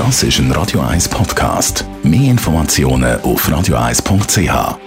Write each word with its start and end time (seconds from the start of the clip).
Das 0.00 0.22
ist 0.22 0.38
ein 0.38 0.50
Radio 0.52 0.80
1 0.80 1.10
Podcast. 1.10 1.84
Mehr 2.02 2.30
Informationen 2.30 3.20
auf 3.20 3.46
radio1.ch. 3.46 4.78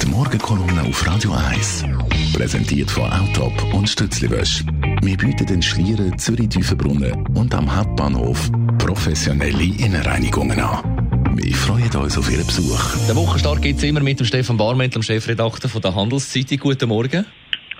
Die 0.00 0.06
Morgenkolumne 0.06 0.82
auf 0.88 1.04
Radio 1.04 1.32
1. 1.32 1.84
Präsentiert 2.32 2.92
von 2.92 3.12
Autop 3.12 3.74
und 3.74 3.88
Stützliwösch. 3.88 4.64
Wir 5.02 5.16
bieten 5.16 5.46
den 5.46 5.62
Schlieren, 5.62 6.16
Zürich-Tüfenbrunnen 6.16 7.26
und 7.34 7.52
am 7.56 7.74
Hauptbahnhof 7.74 8.48
professionelle 8.78 9.64
Innenreinigungen 9.64 10.60
an. 10.60 11.34
Wir 11.34 11.56
freuen 11.56 11.90
uns 11.96 12.16
auf 12.16 12.30
Ihren 12.30 12.46
Besuch. 12.46 12.94
Der 13.08 13.16
Wochenstart 13.16 13.62
geht 13.62 13.82
immer 13.82 13.98
mit 13.98 14.20
dem 14.20 14.26
Stefan 14.26 14.56
Barment, 14.56 14.94
dem 14.94 15.02
Chefredakteur 15.02 15.80
der 15.80 15.96
Handelszeitung. 15.96 16.58
Guten 16.58 16.88
Morgen. 16.88 17.26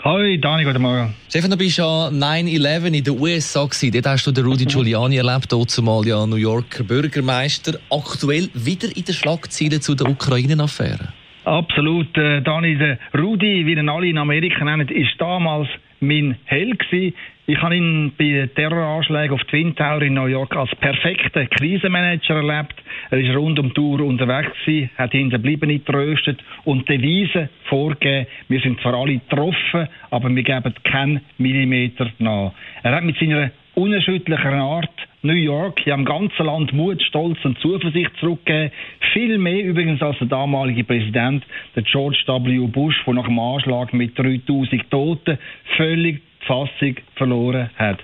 Hoi, 0.05 0.37
Dani, 0.37 0.64
guten 0.64 0.82
Morgen. 0.82 1.14
Stefan, 1.29 1.53
du 1.53 1.57
bist 1.57 1.77
ja 1.77 2.09
9-11 2.09 2.87
in 2.93 3.05
den 3.05 3.21
USA 3.21 3.66
gewesen. 3.66 3.93
Dort 3.93 4.07
hast 4.07 4.27
du 4.27 4.32
den 4.32 4.45
Rudy 4.45 4.64
Giuliani 4.64 5.19
erlebt, 5.19 5.55
zumal 5.69 6.05
ja 6.05 6.27
New 6.27 6.34
Yorker 6.34 6.83
Bürgermeister. 6.83 7.78
Aktuell 7.88 8.51
wieder 8.52 8.88
in 8.97 9.05
den 9.05 9.15
Schlagzeilen 9.15 9.80
zu 9.80 9.95
der 9.95 10.09
Ukraine-Affäre. 10.09 11.12
Absolut, 11.45 12.16
äh, 12.16 12.41
Dani. 12.41 12.77
Der 12.77 12.98
Rudi, 13.19 13.66
wie 13.66 13.73
ihn 13.73 13.88
alle 13.88 14.06
in 14.06 14.19
Amerika 14.19 14.64
nennen, 14.64 14.88
ist 14.88 15.20
damals 15.20 15.69
mein 16.00 16.37
Held 16.45 16.78
gewesen. 16.78 17.14
Ich 17.46 17.60
habe 17.60 17.77
ihn 17.77 18.12
bei 18.16 18.48
Terroranschlägen 18.55 19.34
auf 19.34 19.42
Twin 19.45 19.74
Tower 19.74 20.02
in 20.02 20.14
New 20.14 20.27
York 20.27 20.55
als 20.55 20.70
perfekten 20.77 21.50
Krisenmanager 21.50 22.36
erlebt. 22.36 22.74
Er 23.10 23.19
ist 23.19 23.34
rund 23.34 23.59
um 23.59 23.69
die 23.69 23.74
Tour 23.74 24.00
unterwegs 24.02 24.52
gewesen, 24.64 24.91
hat 24.97 25.10
Hinterbliebene 25.10 25.78
getröstet 25.80 26.38
und 26.64 26.88
Devisen 26.88 27.48
vorgegeben. 27.64 28.27
Wir 28.48 28.61
sind 28.61 28.80
zwar 28.80 28.95
alle 28.95 29.19
getroffen, 29.19 29.88
aber 30.11 30.34
wir 30.34 30.42
geben 30.45 30.74
keinen 30.84 31.20
Millimeter 31.38 32.11
nach. 32.20 32.52
Er 32.84 32.95
hat 32.95 33.05
mit 33.05 33.19
seiner 33.19 33.50
unerschütterlichen 33.74 34.55
Art 34.55 35.02
New 35.25 35.35
York 35.35 35.87
ja 35.87 35.95
im 35.95 36.05
ganzen 36.05 36.47
Land 36.47 36.73
Mut, 36.73 37.01
Stolz 37.01 37.39
und 37.45 37.57
Zuversicht 37.61 38.11
zurückgegeben. 38.19 38.73
Viel 39.12 39.39
mehr 39.39 39.62
übrigens 39.62 40.03
als 40.03 40.19
der 40.19 40.27
damalige 40.27 40.83
Präsident, 40.83 41.45
der 41.77 41.84
George 41.84 42.25
W. 42.27 42.67
Bush, 42.67 43.01
der 43.06 43.14
nach 43.14 43.27
dem 43.27 43.39
Anschlag 43.39 43.92
mit 43.92 44.19
3000 44.19 44.91
Toten 44.91 45.39
völlig 45.77 46.23
die 46.42 46.47
Fassung 46.47 46.97
verloren 47.14 47.70
hat. 47.77 47.98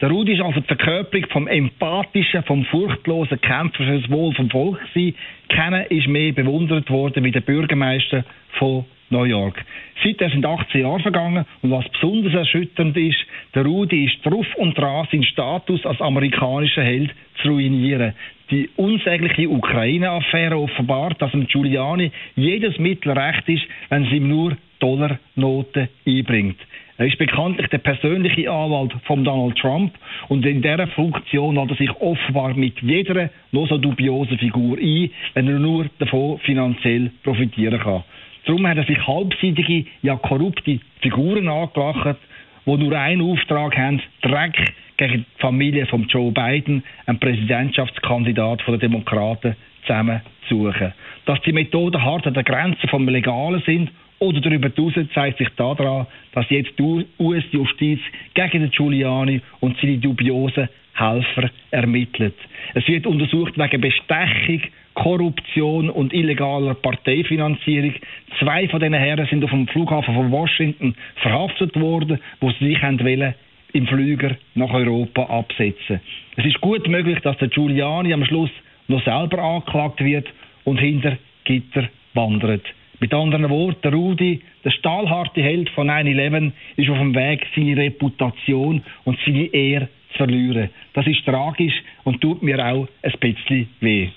Der 0.00 0.10
Rudi 0.10 0.32
ist 0.32 0.42
also 0.42 0.58
die 0.58 0.66
Verkörperung 0.66 1.26
vom 1.30 1.46
empathischen, 1.46 2.42
vom 2.42 2.64
furchtlosen 2.64 3.40
Kämpfer 3.40 3.84
für 3.84 4.00
das 4.00 4.10
Wohl 4.10 4.34
vom 4.34 4.50
Volk 4.50 4.80
gewesen. 4.92 5.16
Keiner 5.48 5.88
ist 5.90 6.08
mehr 6.08 6.32
bewundert 6.32 6.90
worden 6.90 7.22
wie 7.22 7.30
der 7.30 7.40
Bürgermeister 7.40 8.24
von 8.58 8.84
New 9.14 9.24
York. 9.24 9.64
Seitdem 10.02 10.30
sind 10.30 10.46
18 10.46 10.80
Jahre 10.82 11.00
vergangen 11.00 11.46
und 11.62 11.70
was 11.70 11.88
besonders 11.88 12.34
erschütternd 12.34 12.96
ist, 12.96 13.18
der 13.54 13.64
Rudi 13.64 14.04
ist 14.06 14.26
drauf 14.26 14.46
und 14.56 14.76
dran, 14.76 15.06
seinen 15.10 15.24
Status 15.24 15.86
als 15.86 16.00
amerikanischer 16.00 16.82
Held 16.82 17.14
zu 17.40 17.48
ruinieren. 17.48 18.14
Die 18.50 18.68
unsägliche 18.76 19.48
Ukraine-Affäre 19.48 20.58
offenbart, 20.58 21.22
dass 21.22 21.32
Giuliani 21.32 22.10
jedes 22.36 22.78
Mittel 22.78 23.12
recht 23.12 23.48
ist, 23.48 23.64
wenn 23.88 24.04
sie 24.06 24.16
ihm 24.16 24.28
nur 24.28 24.56
Dollarnoten 24.80 25.88
einbringt. 26.06 26.58
Er 26.96 27.06
ist 27.06 27.18
bekanntlich 27.18 27.66
der 27.68 27.78
persönliche 27.78 28.50
Anwalt 28.50 28.92
von 29.04 29.24
Donald 29.24 29.56
Trump 29.58 29.94
und 30.28 30.46
in 30.46 30.62
dieser 30.62 30.86
Funktion 30.88 31.58
hat 31.58 31.70
er 31.70 31.76
sich 31.76 31.90
offenbar 32.00 32.54
mit 32.54 32.80
jeder 32.82 33.30
noch 33.50 33.68
so 33.68 33.78
dubiosen 33.78 34.38
Figur 34.38 34.78
ein, 34.78 35.10
wenn 35.34 35.48
er 35.48 35.58
nur 35.58 35.86
davon 35.98 36.38
finanziell 36.40 37.10
profitieren 37.24 37.80
kann. 37.80 38.04
Darum 38.46 38.66
hat 38.66 38.76
er 38.76 38.84
sich 38.84 39.06
halbseitige, 39.06 39.86
ja 40.02 40.16
korrupte 40.16 40.80
Figuren 41.00 41.48
angelacht, 41.48 42.18
die 42.66 42.76
nur 42.76 42.98
einen 42.98 43.22
Auftrag 43.22 43.76
haben, 43.76 44.02
Dreck 44.22 44.74
gegen 44.96 45.24
die 45.24 45.40
Familie 45.40 45.86
von 45.86 46.06
Joe 46.08 46.30
Biden, 46.30 46.82
einem 47.06 47.18
Präsidentschaftskandidat 47.18 48.62
der 48.66 48.78
Demokraten, 48.78 49.56
zusammen 49.82 50.20
zu 50.48 50.64
suchen. 50.64 50.92
Dass 51.26 51.40
die 51.42 51.52
Methoden 51.52 52.02
hart 52.02 52.26
an 52.26 52.34
der 52.34 52.44
Grenze 52.44 52.86
vom 52.88 53.08
Legalen 53.08 53.62
sind 53.64 53.90
oder 54.18 54.40
darüber 54.40 54.70
hinaus 54.74 54.94
zeigt 55.14 55.38
sich 55.38 55.48
daran, 55.56 56.06
dass 56.32 56.48
jetzt 56.50 56.78
die 56.78 57.06
US-Justiz 57.18 58.00
gegen 58.34 58.60
den 58.60 58.70
Giuliani 58.70 59.40
und 59.60 59.76
seine 59.80 59.98
dubiosen 59.98 60.68
Helfer 60.94 61.50
ermittelt. 61.70 62.34
Es 62.74 62.86
wird 62.86 63.06
untersucht 63.06 63.58
wegen 63.58 63.80
Bestechung, 63.80 64.62
Korruption 64.94 65.90
und 65.90 66.12
illegaler 66.14 66.74
Parteifinanzierung. 66.74 67.94
Zwei 68.38 68.68
von 68.68 68.80
diesen 68.80 68.94
Herren 68.94 69.26
sind 69.26 69.42
auf 69.42 69.50
dem 69.50 69.66
Flughafen 69.66 70.14
von 70.14 70.30
Washington 70.30 70.94
verhaftet 71.16 71.78
worden, 71.78 72.20
wo 72.40 72.50
sie 72.52 72.68
sich 72.68 72.82
wollen, 72.82 73.34
im 73.72 73.86
Flüger 73.88 74.36
nach 74.54 74.72
Europa 74.72 75.24
absetzen. 75.24 76.00
Es 76.36 76.44
ist 76.44 76.60
gut 76.60 76.86
möglich, 76.88 77.18
dass 77.20 77.36
der 77.38 77.48
Giuliani 77.48 78.12
am 78.12 78.24
Schluss 78.24 78.50
noch 78.86 79.02
selber 79.04 79.42
angeklagt 79.42 80.02
wird 80.02 80.28
und 80.62 80.78
hinter 80.78 81.18
Gitter 81.44 81.88
wandert. 82.14 82.62
Mit 83.00 83.12
anderen 83.12 83.50
Worten, 83.50 83.80
der 83.82 83.92
Rudi, 83.92 84.42
der 84.64 84.70
stahlharte 84.70 85.42
Held 85.42 85.68
von 85.70 85.88
9-11, 85.88 86.52
ist 86.76 86.88
auf 86.88 86.98
dem 86.98 87.14
Weg, 87.14 87.44
seine 87.54 87.76
Reputation 87.76 88.82
und 89.04 89.18
seine 89.24 89.46
Ehre 89.46 89.88
zu 90.12 90.18
verlieren. 90.18 90.70
Das 90.94 91.06
ist 91.06 91.24
tragisch 91.24 91.74
und 92.04 92.20
tut 92.20 92.42
mir 92.42 92.64
auch 92.64 92.88
ein 93.02 93.12
bisschen 93.20 93.68
weh. 93.80 94.08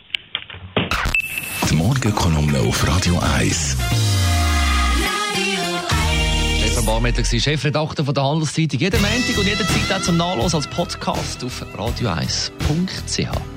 Die 1.69 1.75
Morgenkolumne 1.75 2.59
auf 2.59 2.87
Radio 2.87 3.19
1. 3.37 3.77
Stefan 6.61 6.85
Barmettler 6.85 7.23
war 7.23 7.39
Chefredakteur 7.39 8.05
von 8.05 8.13
der 8.13 8.23
Handelszeitung. 8.23 8.79
Jeden 8.79 9.01
Montag 9.01 9.37
und 9.37 9.47
jederzeit 9.47 9.97
auch 9.97 10.01
zum 10.01 10.17
Nachlesen 10.17 10.57
als 10.57 10.67
Podcast 10.67 11.43
auf 11.43 11.65
radio1.ch. 11.75 13.56